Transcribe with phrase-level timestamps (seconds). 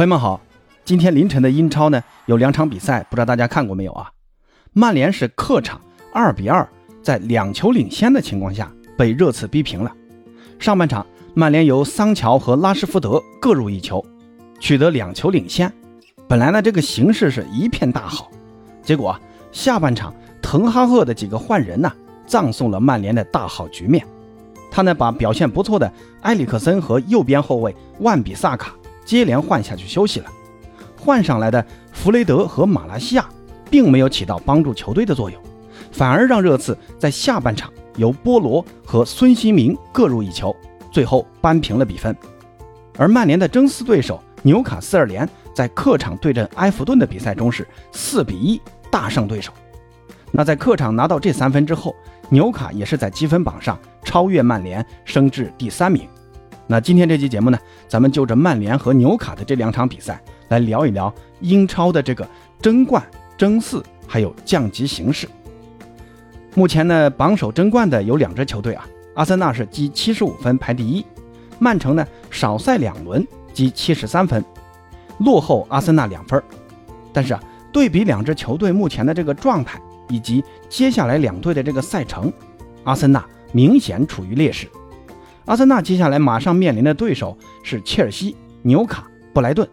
[0.00, 0.40] 朋友们好，
[0.82, 4.10] 今天凌晨的英超呢有两场比赛，不知道大家看过没有啊？
[4.72, 5.78] 曼联是客场
[6.10, 6.66] 二比二，
[7.02, 9.92] 在两球领先的情况下被热刺逼平了。
[10.58, 14.02] 上半场，曼联由桑乔和拉什福德各入一球，
[14.58, 15.70] 取得两球领先。
[16.26, 18.30] 本来呢这个形势是一片大好，
[18.82, 19.14] 结果
[19.52, 21.92] 下半场滕哈赫的几个换人呢，
[22.26, 24.02] 葬送了曼联的大好局面。
[24.70, 28.74] 他呢把表现不错的埃里克森和右边后卫万比萨卡。
[29.04, 30.26] 接连换下去休息了，
[30.98, 33.28] 换上来的弗雷德和马来西亚
[33.70, 35.40] 并没有起到帮助球队的作用，
[35.92, 40.54] 反而让热刺在下半场由波罗和孙兴民各入一球，
[40.92, 42.16] 最后扳平了比分。
[42.98, 49.52] 而曼联的争四对手纽卡斯尔联在客场对阵埃弗顿的比赛中是四比一大胜对手。
[50.32, 51.94] 那在客场拿到这三分之后，
[52.28, 56.08] 纽卡也是在积分榜上超越曼联，升至第三名。
[56.70, 62.24] 那今天这期节目呢，咱们就着曼联和纽卡的这两场比赛来聊一聊英超的这个
[62.62, 63.04] 争冠、
[63.36, 65.28] 争四还有降级形势。
[66.54, 71.04] 目前呢，榜首争冠的有两支球队啊，阿森纳是积七十五分排第一，
[71.58, 74.44] 曼城呢少赛两轮积七十三分，
[75.18, 76.40] 落后阿森纳两分。
[77.12, 82.32] 但是啊，对比两支球队目前的这个状态以及接下来两队的这个赛程，
[82.84, 84.68] 阿森纳明显处于劣势。
[85.50, 89.68] 阿森纳接下来马上面临的对手是切尔西、纽卡、布莱顿，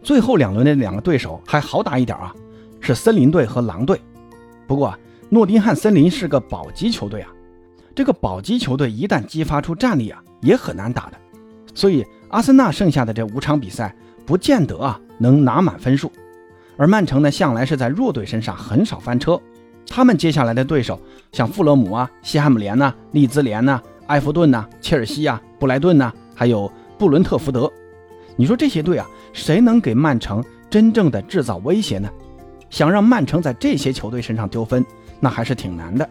[0.00, 2.32] 最后两轮的两个对手还好打一点啊，
[2.80, 4.00] 是森林队和狼队。
[4.68, 4.96] 不过，
[5.28, 7.28] 诺丁汉森林是个保级球队啊，
[7.92, 11.16] 这个保级球队一旦激发出战力啊，也很难打的。
[11.74, 13.92] 所以阿森纳剩下的这五场比赛
[14.24, 16.12] 不见得啊能拿满分数。
[16.76, 19.40] 而曼城呢，向来是在弱队身上很少翻车，
[19.88, 21.00] 他们接下来的对手
[21.32, 23.82] 像富勒姆啊、西汉姆联呐、利兹联呐。
[24.06, 27.70] 埃弗顿呐，切尔西啊，布莱顿呐，还有布伦特福德，
[28.36, 32.08] 你说这些队啊，谁能给曼城真正的制造威胁呢？
[32.70, 34.84] 想让曼城在这些球队身上丢分，
[35.20, 36.08] 那还是挺难的。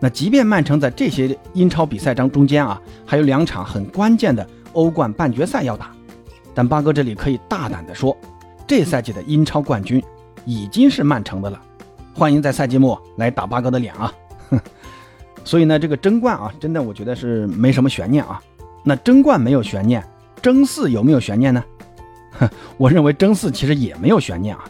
[0.00, 5.90] 那即便曼城在这些英超比赛当中间啊，还有两场很关键的欧冠半决赛要打，
[6.54, 8.16] 但八哥这里可以大胆的说，
[8.66, 10.02] 这赛季的英超冠军
[10.44, 11.60] 已经是曼城的了。
[12.14, 14.12] 欢迎在赛季末来打八哥的脸啊！
[14.50, 14.60] 哼
[15.44, 18.40] 所以呢，这个争冠啊，真的我觉得是没什么悬念啊。
[18.82, 20.02] 那争冠没有悬念，
[20.42, 21.62] 争四有没有悬念呢？
[22.32, 24.64] 哼， 我认为争四其实也没有悬念啊。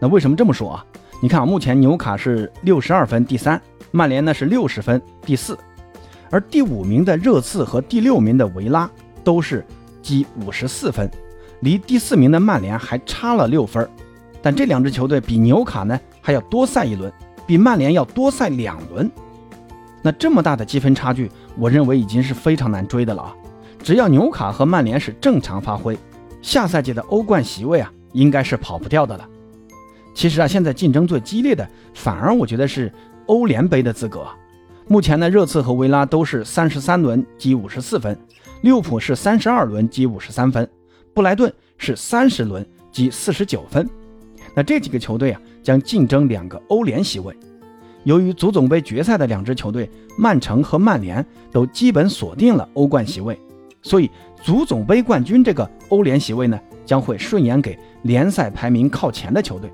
[0.00, 0.84] 那为什么这么说啊？
[1.20, 3.60] 你看啊，目前纽卡是六十二分第三，
[3.90, 5.58] 曼联呢是六十分第四，
[6.30, 8.88] 而第五名的热刺和第六名的维拉
[9.22, 9.64] 都是
[10.00, 11.10] 积五十四分，
[11.60, 13.86] 离第四名的曼联还差了六分。
[14.40, 17.12] 但这两支球队比纽卡呢还要多赛一轮，
[17.46, 19.10] 比曼联要多赛两轮。
[20.02, 23.34] 那这么大的积分差距，我认为已经是非常难追的了啊！
[23.82, 25.98] 只要纽卡和曼联是正常发挥，
[26.40, 29.28] 下赛季的欧冠席位啊，应该是跑不掉的了。
[30.14, 32.92] 其实啊，现在竞争最激烈的，反而我觉得是
[33.26, 34.26] 欧联杯的资格。
[34.88, 38.18] 目前呢，热刺和维拉都是三十三轮积五十四分，
[38.62, 40.68] 利物浦是三十二轮积五十三分，
[41.14, 43.88] 布莱顿是三十轮积四十九分。
[44.54, 47.36] 那这几个球队啊，将竞争两个欧联席位。
[48.04, 53.38] 由于足总杯决赛的两支球队曼城和曼联都基本锁定了欧冠席位，
[53.82, 54.10] 所以
[54.42, 59.70] 足总杯冠军这个欧联席位呢将会顺延给联赛排名靠前的球队，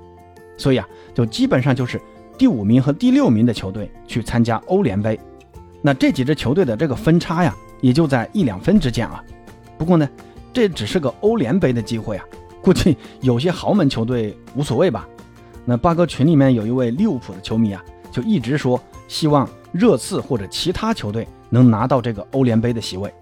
[0.57, 2.01] 所以啊，就基本上就是
[2.37, 5.17] 第五名和第六名的球队去参加欧联杯。
[5.81, 9.23] 那这几支球队的这个分差呀，也就在一两分之间啊。
[9.77, 10.09] 不过呢，
[10.51, 12.25] 这只是个欧联杯的机会啊，
[12.61, 15.07] 估计有些豪门球队无所谓吧。
[15.63, 17.81] 那八哥群里面有一位利物浦的球迷啊。
[18.17, 23.13] 就一直说希望热刺或者其他球队能拿到这个欧联杯的席位，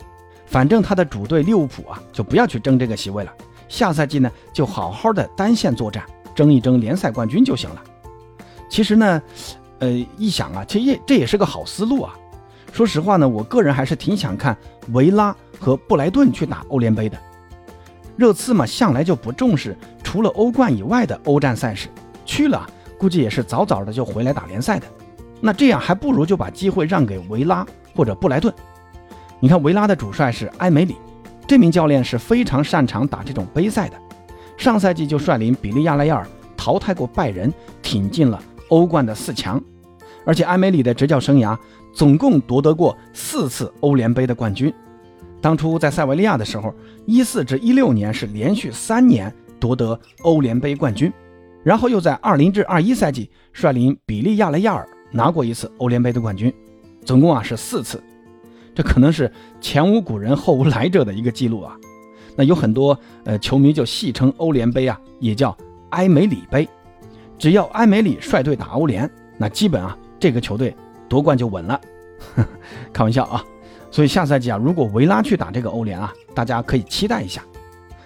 [0.46, 3.34] 反正他的主队利物浦啊，就不要去争这个席位了。
[3.68, 6.02] 下赛季呢，就好好的单线作战，
[6.34, 7.84] 争一争联赛冠军就行了。
[8.70, 9.22] 其实呢，
[9.80, 12.16] 呃，一想啊，其实也这也是个好思路啊。
[12.72, 14.56] 说实话呢，我个人还是挺想看
[14.94, 17.18] 维拉和布莱顿去打欧联杯的。
[18.16, 21.90] 热刺嘛，向来就不重视除了欧冠以外的欧战赛事，
[22.26, 22.66] 去了。
[22.98, 24.88] 估计也是早早的就回来打联赛的，
[25.42, 27.66] 那这样还不如就把机会让给维拉
[27.96, 28.54] 或者布莱顿。
[29.40, 30.96] 你看维拉的主帅是埃梅里，
[31.48, 33.98] 这名教练是非常擅长打这种杯赛的，
[34.58, 39.62] 上赛季就率领比利亚雷亚尔淘汰过拜仁，挺进了欧冠的四强。
[40.26, 41.56] 而且埃梅里的执教生涯
[41.94, 44.74] 总共夺得过四次欧联杯的冠军。
[45.40, 46.74] 当初在塞维利亚的时候，
[47.06, 51.14] 一四至一六年是连续三年夺得欧联杯冠军。
[51.66, 56.54] 然后又在二零至二一赛季率领比利亚雷亚尔拿过一次欧联杯的冠军，
[57.04, 58.02] 总共啊是四次，
[58.76, 61.76] 这可能是前无古人后无来者的一个记录啊。
[62.36, 65.58] 那有很多呃球迷就戏称欧联杯啊，也叫
[65.90, 66.70] 埃梅里杯。
[67.40, 70.76] 只要埃梅里率队打欧联，那基本啊这个球队
[71.10, 71.82] 夺冠就稳了。
[72.94, 73.44] 开玩笑啊！
[73.90, 77.44] 所以下赛季啊，如果维拉去打这个欧联啊，大家可以期待一下。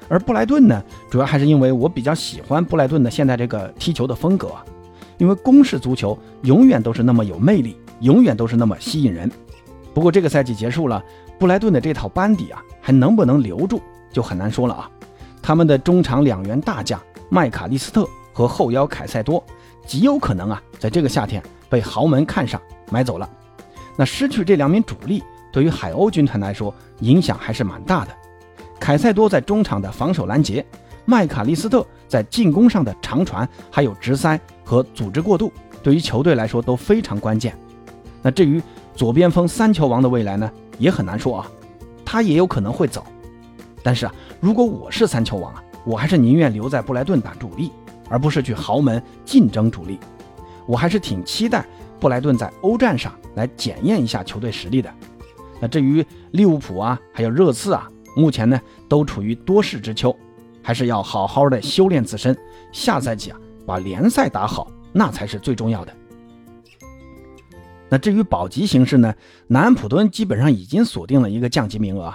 [0.09, 4.51] 而布莱顿呢，主要还是因为我比较喜欢布莱顿的现在这个踢球的风格，
[5.17, 9.31] 因为攻势足球永远都是那么有魅力，永远都是那么吸引人。
[9.93, 11.03] 不过这个赛季结束了，
[11.37, 14.89] 布莱顿的这套班底啊，还能不能留住就很难说了啊。
[15.41, 19.43] 他们的中场两员大将麦卡利斯特和后腰凯塞多，
[19.85, 22.59] 极有可能啊，在这个夏天被豪门看上
[22.91, 23.29] 买走了。
[23.95, 28.11] 那失去这两名主力，对于海鸥军团来说影响还是蛮大的。
[28.79, 30.65] 凯塞多在中场的防守拦截，
[31.05, 35.51] 麦卡利斯特在进攻上的长传，还有直塞和组织过渡，
[35.83, 37.55] 对于球队来说都非常关键。
[38.21, 38.61] 那至于
[38.95, 41.51] 左边锋三球王的未来呢，也很难说啊，
[42.05, 43.05] 他也有可能会走。
[43.83, 47.71] 但是啊，如果我是三球王啊，我还是宁愿留在布莱顿打主力，
[48.09, 49.99] 而不是去豪门竞争主力。
[50.65, 51.65] 我还是挺期待
[51.99, 54.93] 布莱顿在欧战上来检验一下球队实力的。
[55.59, 57.89] 那至于利物浦啊，还有热刺啊。
[58.15, 60.15] 目前呢，都处于多事之秋，
[60.61, 62.37] 还是要好好的修炼自身。
[62.71, 65.93] 下赛季啊，把联赛打好，那才是最重要的。
[67.89, 69.13] 那至于保级形势呢，
[69.47, 72.13] 南安普敦基本上已经锁定了一个降级名额，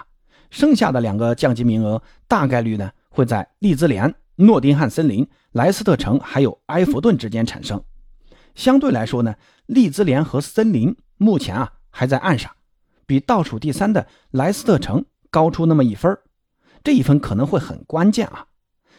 [0.51, 7.83] 剩下的两个降级名额大概率呢会在利兹联、诺丁汉森林、莱斯特城还有埃弗顿之间产生。
[8.55, 9.35] 相对来说呢，
[9.67, 12.53] 利兹联和森林目前啊还在岸上，
[13.05, 15.05] 比倒数第三的莱斯特城。
[15.35, 16.17] 高出那么一分
[16.85, 18.47] 这一分可能会很关键啊！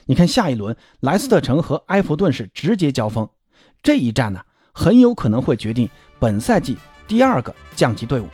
[0.06, 3.30] 你看下一轮莱斯特城和埃弗顿是直接交锋，
[3.82, 4.42] 这一战呢
[4.74, 5.90] 很有可能会决定
[6.20, 6.78] 本赛季
[7.08, 8.28] 第二个降级队伍，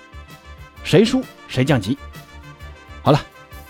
[0.83, 1.95] 谁输谁降级。
[3.03, 3.21] 好了，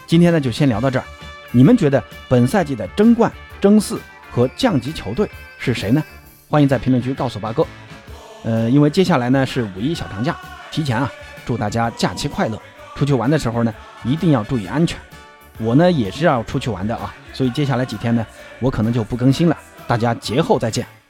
[0.08, 1.04] 今天呢就先聊到这儿。
[1.52, 3.30] 你们觉得本赛季的争冠、
[3.60, 4.00] 争四
[4.32, 6.02] 和降级球队是谁呢？
[6.48, 7.68] 欢迎在评论区告诉八哥。
[8.46, 10.40] 呃，因为接下来呢是五一小长假，
[10.72, 11.12] 提前啊
[11.46, 12.58] 祝大家假期快乐。
[13.02, 14.96] 出去玩的时候呢，一定要注意安全。
[15.58, 18.24] 我呢也是要出去玩的啊，所以接下来几天呢，
[18.60, 19.58] 我可能就不更新了。
[19.88, 21.01] 大家节后再见。